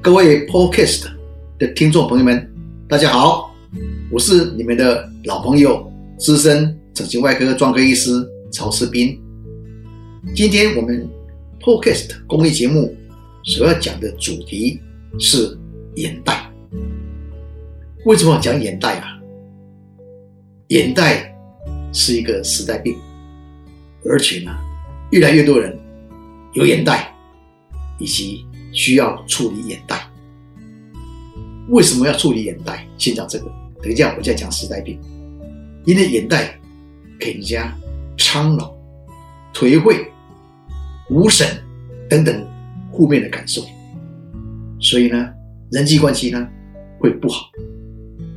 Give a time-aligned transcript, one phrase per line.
[0.00, 1.06] 各位 Podcast
[1.58, 2.50] 的听众朋友们，
[2.88, 3.54] 大家好，
[4.10, 8.10] 我是你们的老朋友、资深整形外科专科医师
[8.50, 9.18] 曹世斌。
[10.34, 11.08] 今天我们
[11.60, 12.94] Podcast 公益节目
[13.44, 14.80] 所要讲的主题
[15.18, 15.58] 是
[15.96, 16.47] 眼袋。
[18.04, 19.18] 为什么要讲眼袋啊？
[20.68, 21.34] 眼袋
[21.92, 22.96] 是一个时代病，
[24.04, 24.54] 而且呢，
[25.10, 25.76] 越来越多人
[26.52, 27.12] 有眼袋，
[27.98, 30.06] 以及需要处理眼袋。
[31.68, 32.86] 为什么要处理眼袋？
[32.96, 33.50] 先讲这个，
[33.82, 34.98] 等一下我再讲时代病。
[35.84, 36.58] 因为眼袋
[37.18, 37.74] 给人家
[38.16, 38.74] 苍老、
[39.54, 40.06] 颓废、
[41.10, 41.46] 无神
[42.08, 42.46] 等等
[42.92, 43.62] 负面的感受，
[44.80, 45.30] 所以呢，
[45.70, 46.46] 人际关系呢
[47.00, 47.46] 会不好，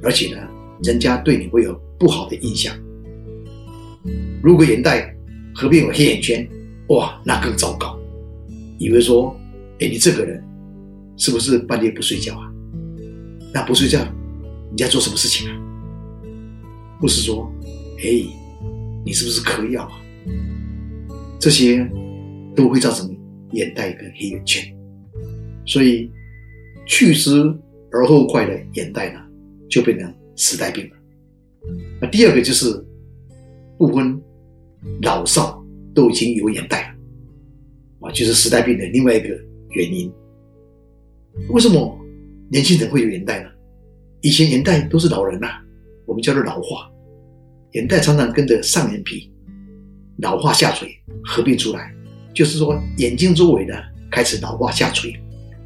[0.03, 0.47] 而且呢，
[0.83, 2.75] 人家对你会有不好的印象。
[4.41, 5.15] 如果眼袋
[5.53, 6.47] 合并有黑眼圈，
[6.89, 7.99] 哇，那更糟糕，
[8.79, 9.35] 以为说，
[9.79, 10.43] 哎，你这个人
[11.17, 12.51] 是不是半夜不睡觉啊？
[13.53, 13.99] 那不睡觉，
[14.71, 15.55] 你在做什么事情啊？
[16.99, 17.51] 不是说，
[17.99, 18.25] 哎，
[19.05, 20.01] 你是不是嗑药啊？
[21.39, 21.87] 这些
[22.55, 23.09] 都会造成
[23.51, 24.63] 眼袋跟黑眼圈，
[25.65, 26.11] 所以
[26.85, 27.31] 去之
[27.91, 29.19] 而后快的眼袋呢，
[29.71, 30.95] 就变成时代病了。
[31.99, 32.65] 那第二个就是
[33.77, 34.21] 不分
[35.01, 35.63] 老少
[35.95, 39.29] 都已经有眼袋了，啊，就是时代病的另外一个
[39.71, 40.11] 原因。
[41.49, 41.97] 为什么？
[42.49, 43.49] 年轻人会有眼袋呢？
[44.19, 45.47] 以前眼袋都是老人呐，
[46.05, 46.91] 我们叫做老化。
[47.71, 49.31] 眼袋常常跟着上眼皮
[50.17, 50.89] 老化下垂
[51.23, 51.95] 合并出来，
[52.33, 53.73] 就是说眼睛周围呢
[54.11, 55.13] 开始老化下垂，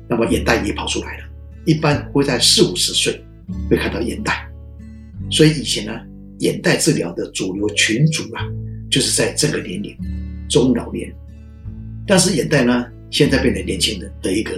[0.07, 1.23] 那么眼袋也跑出来了。
[1.65, 3.19] 一般会在四五十岁
[3.69, 4.47] 会看到眼袋，
[5.29, 5.93] 所以以前呢，
[6.39, 8.43] 眼袋治疗的主流群组啊，
[8.89, 9.95] 就是在这个年龄
[10.49, 11.13] 中老年。
[12.07, 14.53] 但是眼袋呢，现在变成年轻人的一个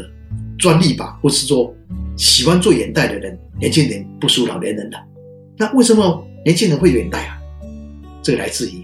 [0.58, 1.74] 专利吧，或是说。
[2.20, 4.98] 喜欢做眼袋的人，年轻人不输老年人的。
[5.56, 7.38] 那为什么年轻人会有眼袋啊？
[8.24, 8.84] 这来自于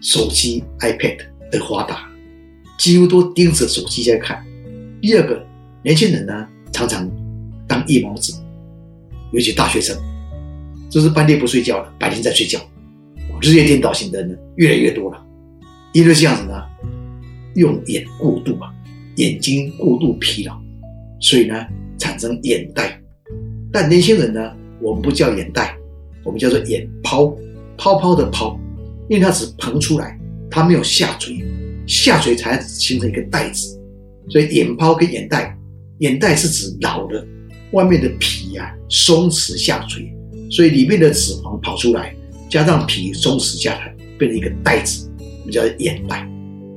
[0.00, 1.18] 手机、iPad
[1.50, 2.10] 的发达，
[2.78, 4.42] 几乎都盯着手机在看。
[5.02, 5.46] 第二个，
[5.84, 7.06] 年轻人呢常常
[7.68, 8.32] 当夜猫子，
[9.32, 9.96] 尤其大学生，
[10.90, 12.60] 就是半夜不睡觉了，白天在睡觉，
[13.40, 15.22] 日夜颠倒型的人越来越多了。
[15.92, 16.62] 因为这样子呢，
[17.56, 18.72] 用眼过度啊，
[19.16, 20.56] 眼睛过度疲劳，
[21.20, 21.66] 所以呢。
[21.98, 23.00] 产生眼袋，
[23.70, 25.76] 但年轻人呢，我们不叫眼袋，
[26.24, 27.32] 我们叫做眼泡，
[27.78, 28.58] 泡泡的泡，
[29.08, 30.18] 因为它只膨出来，
[30.50, 31.40] 它没有下垂，
[31.86, 33.80] 下垂才形成一个袋子，
[34.28, 35.56] 所以眼泡跟眼袋，
[35.98, 37.24] 眼袋是指老的，
[37.72, 40.10] 外面的皮啊松弛下垂，
[40.50, 42.14] 所以里面的脂肪跑出来，
[42.48, 46.28] 加上皮松弛下来，变成一个袋子，我们叫眼袋。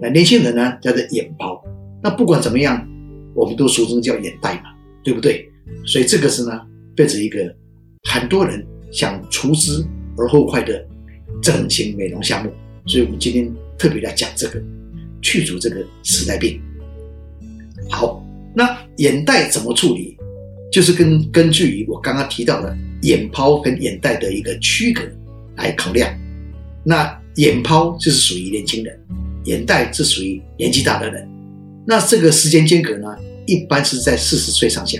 [0.01, 1.63] 那年轻人呢叫做眼包，
[2.03, 2.85] 那不管怎么样，
[3.33, 4.71] 我们都俗称叫眼袋嘛。
[5.05, 5.47] 对不对？
[5.85, 6.59] 所以这个是呢，
[6.95, 7.55] 变成一个
[8.09, 9.85] 很多人想除之
[10.17, 10.83] 而后快的
[11.43, 12.51] 整形美容项目。
[12.87, 14.59] 所以我们今天特别来讲这个，
[15.21, 16.59] 去除这个时代病。
[17.91, 18.19] 好，
[18.55, 20.14] 那眼袋怎么处理？
[20.75, 25.03] 就是根根据于我刚刚提到的眼泡跟眼袋的一个区隔
[25.55, 26.13] 来考量。
[26.83, 28.99] 那眼泡就是属于年轻人，
[29.45, 31.25] 眼袋是属于年纪大的人。
[31.87, 33.07] 那这个时间间隔呢？
[33.45, 34.99] 一般是在四十岁上下，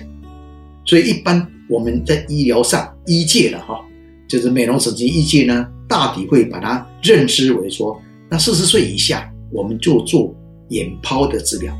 [0.85, 3.85] 所以一般我们在医疗上医界的哈，
[4.29, 10.33] 就是美容整形医界呢，大体会把它认知为说，那四十岁以下我们就做
[10.69, 11.77] 眼泡的治疗，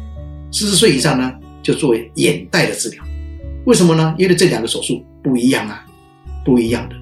[0.52, 1.32] 四十岁以上呢
[1.64, 3.02] 就做眼袋的治疗。
[3.66, 4.16] 为什么呢？
[4.18, 5.86] 因为这两个手术不一样啊，
[6.46, 6.96] 不一样的。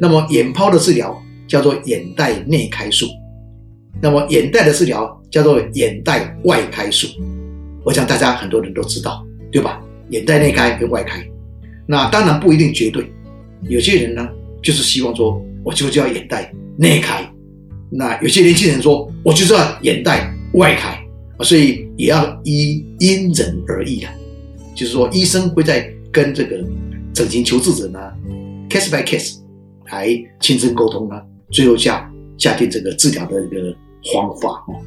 [0.00, 3.06] 那么眼泡的治疗叫做眼袋内开术，
[4.00, 7.08] 那么眼袋的治疗叫做眼袋外开术。
[7.84, 9.82] 我想大家很多人都知道，对吧？
[10.10, 11.24] 眼袋内开跟外开，
[11.86, 13.10] 那当然不一定绝对。
[13.62, 14.28] 有些人呢，
[14.62, 17.28] 就是希望说，我就叫眼袋内开。
[17.90, 20.96] 那有些年轻人说，我就要眼袋外开。
[21.40, 24.08] 所以也要依因人而异的，
[24.74, 26.64] 就是说，医生会在跟这个
[27.12, 27.98] 整形求治者呢
[28.70, 29.36] ，case by case
[29.90, 30.08] 来
[30.40, 33.76] 亲身沟通呢，最后下下定这个治疗的一个
[34.14, 34.80] 方法哦。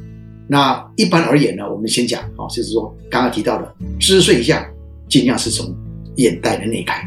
[0.48, 4.68] 那一般而言呢，我们先讲啊，就是说刚刚提到的四十岁以下，
[5.08, 5.72] 尽量是从
[6.16, 7.06] 眼袋的内开。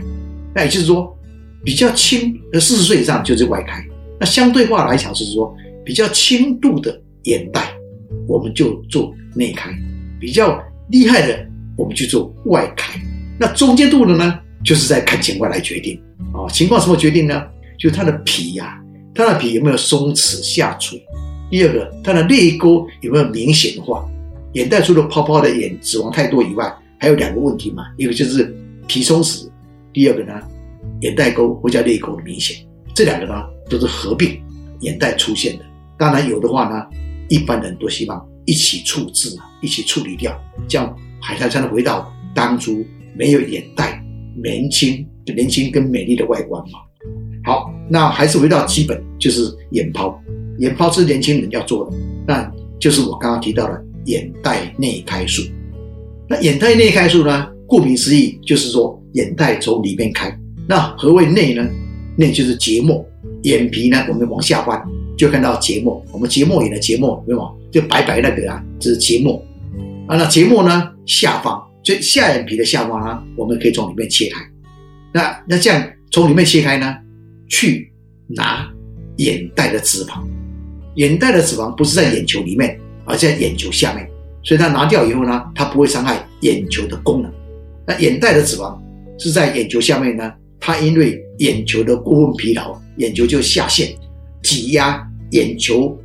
[0.55, 1.13] 那也就是说，
[1.65, 3.85] 比较轻呃四十岁以上就是外开。
[4.21, 5.53] 那相对化来讲，就是说
[5.83, 7.73] 比较轻度的眼袋，
[8.25, 9.69] 我们就做内开；
[10.17, 11.45] 比较厉害的，
[11.77, 12.97] 我们去做外开。
[13.39, 16.01] 那中间度的呢，就是在看情况来决定。
[16.33, 17.43] 哦，情况什么决定呢？
[17.77, 18.81] 就是它的皮呀，
[19.13, 21.03] 它的皮有没有松弛下垂？
[21.49, 24.05] 第二个，它的泪沟有没有明显化？
[24.53, 28.55] 眼袋除了泡泡的眼脂肪太多以外，还有两个问题嘛，一个就是
[28.87, 29.47] 皮松弛，
[29.91, 30.33] 第二个呢，
[31.01, 32.55] 眼袋沟或者泪沟明显，
[32.93, 33.33] 这两个呢
[33.69, 34.39] 都是合并
[34.81, 35.65] 眼袋出现的。
[35.97, 36.85] 当然有的话呢，
[37.29, 40.35] 一般人都希望一起处置啊，一起处理掉，
[40.67, 42.85] 这样海苔才能回到当初
[43.17, 44.03] 没有眼袋、
[44.41, 45.05] 年轻、
[45.35, 46.79] 年轻跟美丽的外观嘛。
[47.45, 50.19] 好，那还是回到基本，就是眼泡。
[50.59, 55.41] 眼泡是年轻人要做的，那就是我刚刚提到的眼袋内开术。
[56.29, 60.33] 那眼袋内开术呢，顾名思义就是说眼袋从里面开。
[60.67, 61.67] 那何谓内呢？
[62.15, 63.03] 内就是结膜，
[63.41, 64.79] 眼皮呢，我们往下翻
[65.17, 65.99] 就看到结膜。
[66.11, 67.49] 我们结膜眼的结膜，对吗？
[67.71, 69.43] 就白白那个啊，这是结膜。
[70.07, 74.41] 啊，那结膜呢，下方，所以下眼皮的下方呢，我们可以从里面切开。
[75.13, 76.95] 那那这样从里面切开呢，
[77.49, 77.91] 去
[78.27, 78.67] 拿
[79.17, 80.23] 眼袋的脂肪。
[80.95, 84.07] 眼袋的脂肪不是在眼球里面，而在眼球下面，
[84.43, 87.31] 所以它拿掉以后呢，它不会伤害眼球的功能。
[87.85, 88.79] 那眼袋的脂肪
[89.17, 93.93] 是在眼球下面呢，它因为眼球的过分疲劳，眼球就下陷，
[94.43, 95.99] 挤压眼球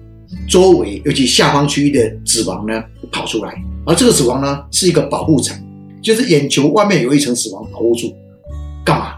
[0.49, 2.83] 周围，尤其下方区域的脂肪呢
[3.13, 3.55] 跑出来，
[3.87, 5.57] 而这个脂肪呢是一个保护层，
[6.03, 8.15] 就是眼球外面有一层脂肪保护住，
[8.85, 9.15] 干嘛？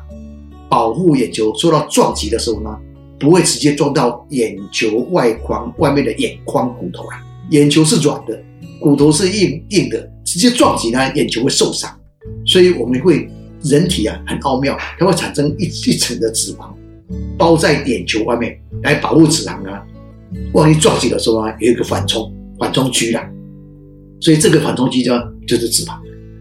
[0.69, 2.71] 保护眼球受到撞击的时候呢？
[3.19, 8.43] 不会直接撞到眼球外框外面的眼眶骨头啊，眼球是软的，
[8.81, 11.91] 骨头是硬硬的，直接撞击呢，眼球会受伤。
[12.47, 13.29] 所以我们会
[13.63, 16.71] 人体啊很奥妙，它会产生一一层的脂肪
[17.37, 19.85] 包在眼球外面来保护脂肪啊。
[20.55, 23.23] 万一撞击的时候啊，有一个缓冲缓冲区啊，
[24.21, 25.13] 所以这个缓冲区就
[25.47, 25.93] 就是脂肪。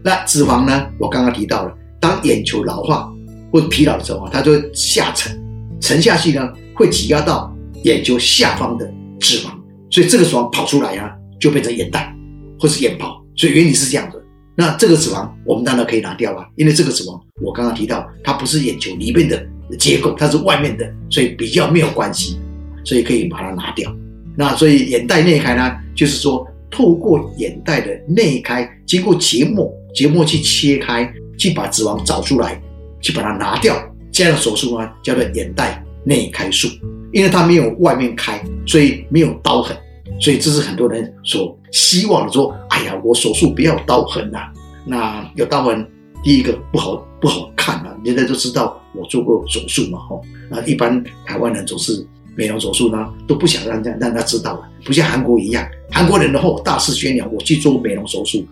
[0.04, 3.12] 那脂肪呢，我刚刚提到了，当眼球老化
[3.52, 5.38] 或疲劳的时候啊，它就会下沉，
[5.80, 6.48] 沉下去呢。
[6.72, 7.54] 会挤压到
[7.84, 9.50] 眼球下方的脂肪，
[9.90, 12.10] 所以这个脂肪跑出来啊，就变成眼袋
[12.58, 13.22] 或是眼泡。
[13.36, 14.18] 所以原理是这样的。
[14.56, 19.46] 那这个脂肪我们当然可以拿掉啊，因为这个脂肪我刚刚提到它不是眼球里面的
[19.78, 22.38] 结构，它是外面的，所以比较没有关系，
[22.82, 23.94] 所以可以把它拿掉。
[24.34, 32.60] 那所以眼袋内开呢，就是说透过眼袋的内开，经过结膜，结膜去切开，去把脂肪找出来，
[33.00, 33.76] 去把它拿掉，
[34.12, 35.84] 这样的手术呢叫做眼袋。
[36.02, 36.66] 内开术，
[37.12, 39.76] 因为它没有外面开，所以没有刀痕，
[40.18, 42.32] 所以这是很多人所希望的。
[42.32, 44.50] 说，哎呀，我手术不要刀痕呐。
[44.86, 45.86] 那有刀痕，
[46.24, 50.22] 第一个不好不好看啊，人家都知道我做过手术嘛，吼。
[50.48, 52.02] 那一般台湾人总是
[52.34, 58.42] 美容手术呢，都不想让让让他知道了，不像韩国一样，韩国人的话大肆宣扬我去做美容手术，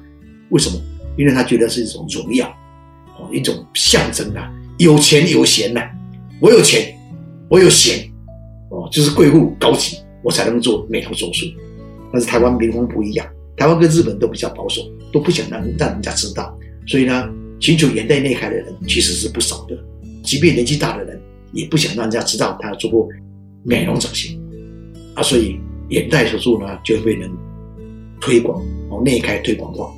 [0.50, 0.78] 为什么？
[1.18, 2.48] 因为他觉得是一种荣耀，
[3.18, 5.82] 哦，一种象征啊，有钱有闲呐，
[6.40, 6.94] 我有钱。
[7.50, 8.06] 我有闲，
[8.68, 11.46] 哦，就是贵妇高级，我才能做美容手术。
[12.12, 13.26] 但是台湾民风不一样，
[13.56, 16.54] 台湾跟日本都比较保守，都不想让让人家知道。
[16.86, 17.26] 所以呢，
[17.58, 19.74] 寻求眼袋内开的人其实是不少的。
[20.22, 21.18] 即便年纪大的人，
[21.52, 23.08] 也不想让人家知道他做过
[23.64, 24.38] 美容整形
[25.14, 25.22] 啊。
[25.22, 27.30] 所以眼袋手术呢，就被人
[28.20, 29.90] 推广哦，内开推广化。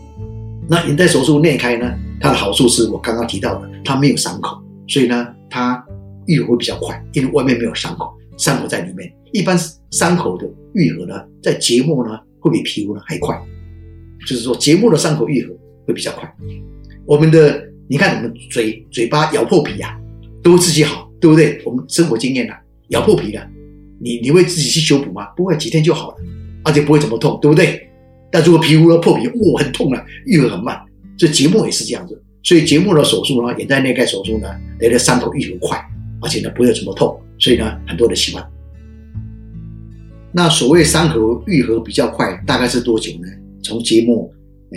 [0.71, 4.57] 那眼袋手术内开呢，它的好处是我刚刚提到的，它没有伤口，
[4.87, 5.85] 所以呢，它。
[6.27, 9.13] 愈合会比较快，因为外面没有伤口，伤口在里面。
[9.33, 9.59] 一般
[9.91, 13.37] 伤口的愈合呢，在结膜呢会比皮肤呢还快，
[14.29, 15.53] 就是说结膜的伤口愈合
[15.87, 16.33] 会比较快。
[17.05, 19.99] 我们的你看，我们嘴嘴巴咬破皮呀，
[20.41, 21.61] 都自己好，对不对？
[21.65, 22.57] 我们生活经验啊，
[22.91, 23.45] 咬破皮了，
[23.99, 25.27] 你你会自己去修补吗？
[25.37, 26.17] 不会，几天就好了，
[26.63, 27.90] 而且不会怎么痛，对不对？
[28.31, 30.79] 但如果皮肤要破皮，哇，很痛啊，愈合很慢。
[31.19, 34.49] 所以结膜也是这样子，所以结膜的手术呢，眼袋内盖手术呢，
[34.81, 35.79] 那个伤口愈合快。
[36.23, 38.47] 而且呢，不会怎么痛，所以呢，很多人喜欢。
[40.33, 43.29] 那所谓伤口愈合比较快，大概是多久呢？
[43.63, 44.31] 从结膜、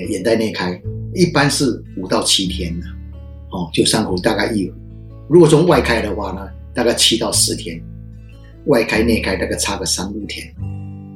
[0.10, 0.81] 眼袋内开，
[1.13, 2.86] 一般是五到七天呢，
[3.51, 4.77] 哦，就伤口大概愈合。
[5.29, 7.81] 如果从外开的话呢，大概七到十天。
[8.67, 10.48] 外开内开大概差个三五天，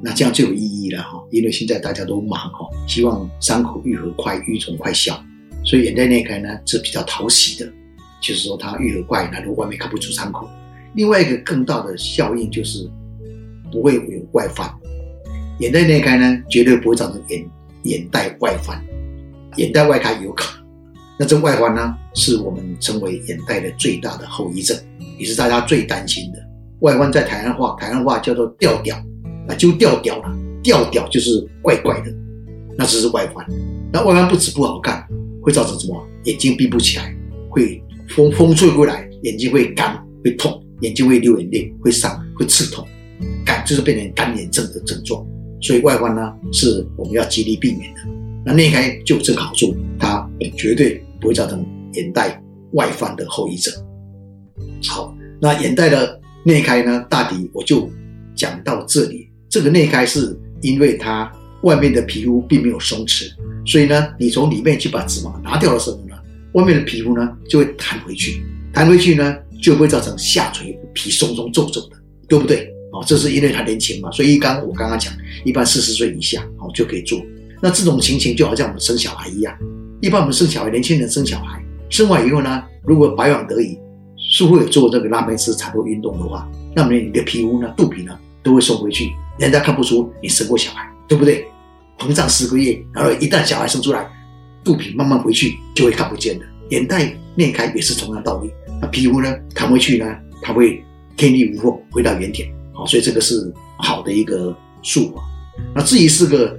[0.02, 1.22] 那这样就有意义了哈。
[1.30, 5.18] 因为现在大家都忙哈，希望伤口愈合快、愈肿快消，
[5.64, 7.72] 所以眼袋内开呢是比较讨喜的。
[8.20, 10.48] 就是说它愈合快，那如果外面看不出伤口。
[10.94, 12.90] 另外一个更大的效应就是
[13.70, 14.02] 不会有
[14.32, 14.68] 外翻，
[15.60, 17.48] 眼袋内开呢，绝对不会造成眼
[17.84, 18.82] 眼袋外翻。
[19.56, 20.66] 眼袋外开有可能，
[21.20, 24.76] 那这外翻呢，是我们称为眼袋的最大的后遗症，
[25.18, 26.38] 也是大家最担心的。
[26.80, 28.96] 外翻在台湾话，台湾话叫做掉掉，
[29.48, 32.14] 啊，就掉屌了，掉屌就是怪怪的，
[32.76, 33.44] 那只是外翻。
[33.92, 35.04] 那外翻不止不好看，
[35.42, 36.06] 会造成什么？
[36.24, 37.12] 眼睛闭不起来，
[37.50, 37.82] 会。
[38.16, 42.82] 风风吹过来，眼睛会干，会痛，眼睛会流眼泪，会伤，会刺痛，
[43.44, 45.22] 干就是变成干眼症的症状。
[45.60, 48.00] 所以外翻呢是我们要极力避免的。
[48.46, 50.26] 那内开就有这个好处，它
[50.56, 51.62] 绝对不会造成
[51.92, 53.74] 眼袋外翻的后遗症。
[54.88, 57.90] 好，那眼袋的内开呢，大抵我就
[58.34, 59.28] 讲到这里。
[59.48, 61.30] 这个内开是因为它
[61.62, 63.30] 外面的皮肤并没有松弛，
[63.66, 66.14] 所以呢，你从里面去把脂肪拿掉的时候呢，
[66.52, 71.96] 外面的皮肤呢就会弹回去，弹回去呢就会造成下垂、皮松松皱皱的，
[72.28, 72.72] 对不对？
[72.92, 75.12] 哦，这是因为他年轻嘛，所以一刚我刚刚讲，
[75.44, 77.20] 一般四十岁以下哦就可以做。
[77.60, 79.54] 那这种情形就好像我们生小孩一样，
[80.00, 83.76] 一般我们生小孩，年轻人生小孩，生完以后呢，如果保养得宜，
[84.16, 91.46] 是会有做这个拉美斯产后运动的话，那么你的皮肤呢，肚皮呢都会收回去，人家看不出你生过小孩，对不对？
[91.98, 94.08] 膨胀十个月，然后一旦小孩生出来，
[94.62, 96.44] 肚皮慢慢回去就会看不见的。
[96.70, 100.06] 眼袋裂开也是同样道理，那皮肤呢弹回去呢，
[100.42, 100.84] 它会
[101.16, 102.48] 天地无缝回到原点。
[102.72, 105.22] 好，所以这个是好的一个术法。
[105.74, 106.56] 那至于是个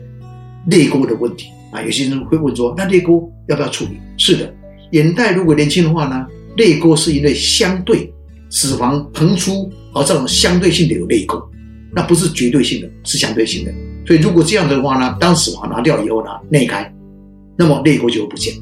[0.67, 3.98] 泪沟的问题啊，有些人会问说，那泪沟要不要处理？
[4.17, 4.53] 是的，
[4.91, 8.13] 眼袋如果年轻的话呢，泪沟是因为相对
[8.50, 11.41] 脂肪膨出而造成相对性的有泪沟，
[11.96, 13.74] 那不是绝对性的，是相对性的。
[14.05, 16.91] 所以如果这样的话呢，当脂肪拿掉以后呢，内开，
[17.58, 18.53] 那么泪沟就会不见。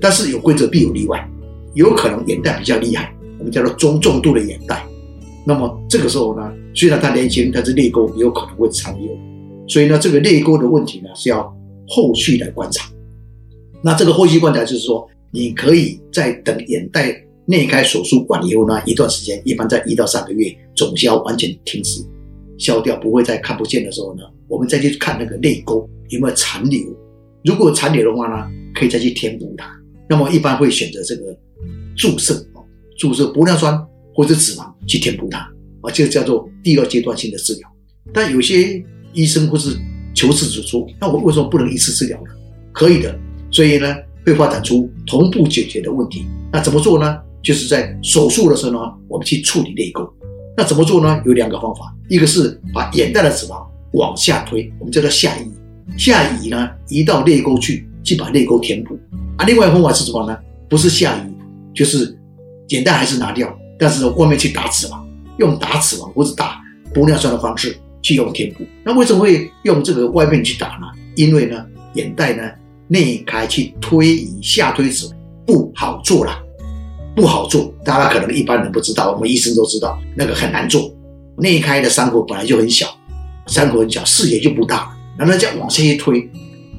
[0.00, 1.28] 但是有规则必有例外，
[1.74, 4.84] 有可能眼袋比较厉害，我们叫做中重度的眼袋。
[5.44, 9.08] 那么这个时候呢，虽然他年轻，但是泪沟有可能会残留，
[9.68, 11.42] 所以呢，这个泪沟的问题呢是要
[11.88, 12.88] 后续来观察。
[13.82, 17.12] 那这个后续观察就是说，你可以在等眼袋
[17.46, 22.00] 内开手术完以后呢，一段时间，一般在一到三个月，总消完全停止
[22.62, 26.80] 消掉，不会再看不见的时候呢，我们再去看那个泪沟有没有残留。
[27.44, 29.68] 如果残留的话呢，可以再去填补它。
[30.08, 31.36] 那么一般会选择这个
[31.96, 32.34] 注射
[32.96, 33.78] 注射玻尿酸。
[34.14, 35.38] 或者脂肪去填补它
[35.80, 37.68] 啊，这个叫做第二阶段性的治疗。
[38.12, 39.74] 但有些医生或是
[40.14, 42.26] 求治者说，那我为什么不能一次治疗呢？
[42.72, 43.18] 可以的，
[43.50, 46.26] 所以呢会发展出同步解决的问题。
[46.52, 47.18] 那怎么做呢？
[47.42, 48.78] 就是在手术的时候呢，
[49.08, 50.06] 我们去处理泪沟。
[50.56, 51.22] 那怎么做呢？
[51.24, 55.50] 有两个方法，一个是把眼袋的脂肪往下推，我们叫做下移，
[55.98, 58.98] 下移呢移到泪沟去，去把泪沟填补。
[59.36, 60.38] 啊，另外一个方法是什么呢？
[60.68, 61.32] 不是下移，
[61.74, 62.16] 就是
[62.68, 63.56] 眼袋还是拿掉。
[63.78, 65.02] 但是外面去打脂肪，
[65.38, 66.60] 用打脂肪或者打
[66.94, 68.64] 玻尿酸的方式去用填补。
[68.84, 70.86] 那为什么会用这个外面去打呢？
[71.16, 72.48] 因为呢，眼袋呢
[72.86, 75.10] 内开去推移下推脂
[75.44, 76.38] 不好做了，
[77.14, 77.72] 不好做。
[77.84, 80.92] 大家可能一般人不知道，我们医生都知道，那个很难做。
[81.38, 82.86] 内开的伤口本来就很小，
[83.46, 84.90] 伤口很小，视野就不大。
[85.18, 86.28] 然后再往下一推，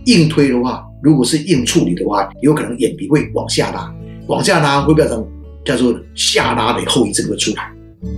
[0.05, 3.93] 硬推的话，如果是硬处理的话，有可能眼皮会往下拉，
[4.27, 5.25] 往下拉会变成。
[5.65, 7.71] 叫做下拉的后遗症会出来，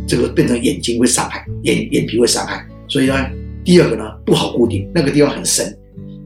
[0.07, 2.65] 这个变成眼睛会伤害，眼眼皮会伤害。
[2.87, 3.13] 所以呢，
[3.63, 5.71] 第二个呢不好固定，那个地方很深，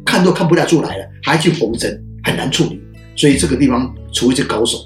[0.06, 2.80] 看都看不太出来了，还去缝针，很难处理。
[3.18, 4.78] 所以这个地方除非是高手，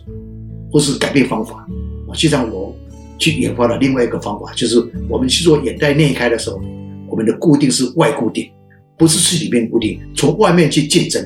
[0.73, 1.65] 或是改变方法
[2.09, 2.11] 啊。
[2.13, 2.75] 实际上我
[3.19, 6.59] 去研发了另外一个方法，就是我们去做眼袋内开的时候，
[7.07, 8.49] 我们的固定是外固定，
[8.97, 11.23] 不是去里面固定，从外面去竞争，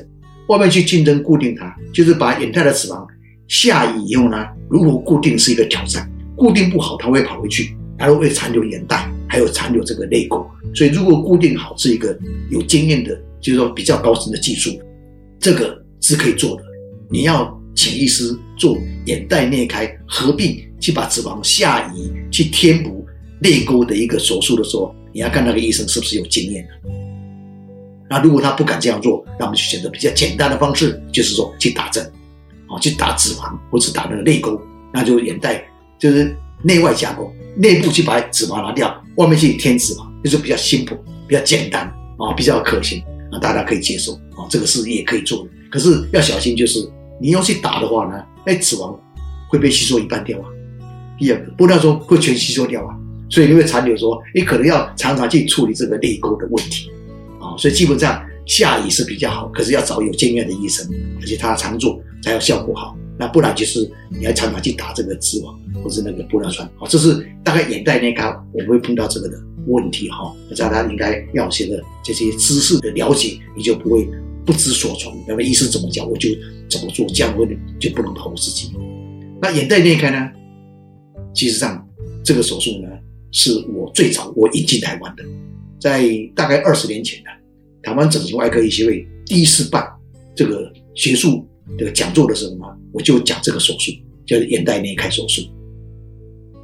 [0.48, 3.04] 外面去竞争固定它，就是把眼袋的脂肪。
[3.48, 10.46] 下移以后呢，如果固定是一个挑战，固定不好，它会跑回去，它会残留眼袋，还有残留这个泪沟。
[10.74, 12.14] 所以如果固定好是一个
[12.50, 14.70] 有经验的，就是说比较高深的技术，
[15.40, 16.62] 这个是可以做的。
[17.10, 23.06] 你要请医师做眼袋内开合并，去把脂肪下移，去填补
[23.42, 26.90] 泪沟的一个手术的时候，你要看那个医生是不是有经验的。
[28.10, 32.04] 那如果他不敢这样做，那我们就选择比较简单的方式，就是说去打针。
[32.66, 34.60] 啊，去打脂肪或者打那个泪沟，
[34.92, 35.64] 那就眼袋
[36.00, 40.94] 就是内外加工，内部去把脂肪拿掉，外面去添脂肪，就是比较辛苦、
[41.28, 41.86] 比较简单
[42.18, 45.50] 啊，比较可行啊，大家可以接受啊，这个是也可以做的。
[45.70, 46.80] 可是要小心，就是
[47.20, 48.96] 你要去打的话呢，哎，脂肪
[49.48, 50.44] 会被吸收一半掉啊。
[51.18, 52.96] 第二个，玻尿酸会全吸收掉啊，
[53.28, 56.90] 所以你会残留说，你可能要常常去处理这个泪沟的问题
[57.40, 57.56] 啊。
[57.56, 60.88] 所以基本上下雨是比较好，可是要找有经验的医生，
[61.20, 62.00] 而且他常做。
[62.20, 70.34] 才有效果好，那不然就是你要常常去打这个脂肪或是那个玻尿酸，啊，这是大概眼袋内开我们会碰到这个的问题哈。
[70.58, 74.04] 大家应该要有些的这些知识的了解，你就不会
[74.48, 75.22] 不知所从。
[75.28, 76.30] 那么医生怎么讲我就
[76.70, 77.46] 怎么做，这样会
[77.78, 78.72] 就不能投自己。
[79.42, 80.30] 那眼袋内开呢？
[81.34, 81.86] 其实上
[82.24, 82.88] 这个手术呢，
[83.30, 85.22] 是我最早我引进台湾的，
[85.78, 87.30] 在大概二十年前呢，
[87.82, 89.86] 台湾整形外科医学会第一次办
[90.34, 91.46] 这个学术。
[91.76, 93.92] 这个讲座的时候呢，我就讲这个手术，
[94.26, 95.42] 就是眼袋内开手术。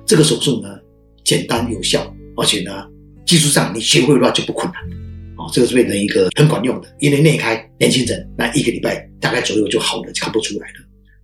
[0.07, 0.79] 这个手术呢
[1.23, 2.89] 简单有效，而且呢
[3.27, 5.04] 技术上你学会的话就不困难。
[5.53, 10.75] 这个是变成一个很管用的，因为内开年轻人那一个礼拜大概左右就好了，就看不出来了。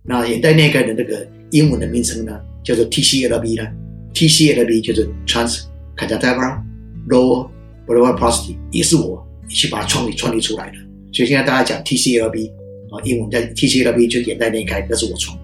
[0.03, 3.67] 那眼袋内开的那个英文的名称呢，叫做 TCLB 呢
[4.13, 6.61] ，TCLB 就是 Transconjunctival
[7.07, 7.49] Lower
[7.87, 10.77] Blepharoplasty，也是我去把它创立创立出来的。
[11.13, 12.49] 所以现在大家讲 TCLB
[12.89, 15.37] 啊，英文叫 TCLB 就眼袋内开，那是我创，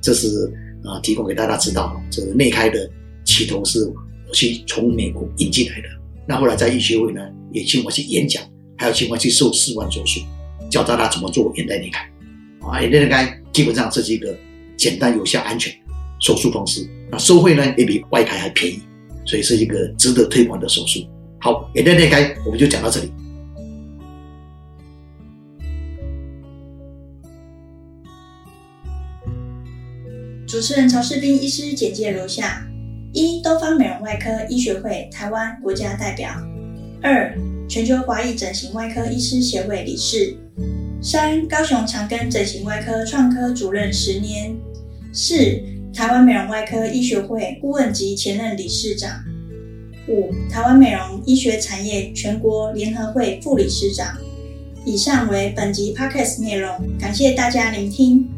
[0.00, 0.50] 这是
[0.82, 2.90] 啊提供给大家知道，这个内开的
[3.24, 5.88] 起头是我去从美国引进来的。
[6.28, 8.42] 那后来在医学会呢，也请我去演讲，
[8.76, 10.20] 还有请我去受试管手术，
[10.70, 12.06] 教大家怎么做眼袋内开。
[12.60, 14.36] 啊，眼袋内开基本上这是一个
[14.76, 15.74] 简单、有效、安全
[16.20, 16.86] 手术方式。
[17.10, 18.78] 那收费呢也比外开还便宜，
[19.24, 21.00] 所以是一个值得推广的手术。
[21.40, 23.10] 好，眼袋内开我们就讲到这里。
[30.46, 32.66] 主持人曹世斌医师简介如下：
[33.12, 36.28] 一、东方美容外科医学会台湾国家代表；
[37.02, 37.34] 二、
[37.68, 40.36] 全球华裔整形外科医师协会理事；
[41.02, 44.54] 三、高雄长庚整形外科创科主任十年；
[45.12, 45.34] 四、
[45.94, 49.10] 台湾美容外科医学会顾问及前任理事长；
[50.06, 54.16] 五、台湾美容医学产业全国联合会副理事长。
[54.84, 58.28] 以上为本集 podcast 内容，感谢大家聆听。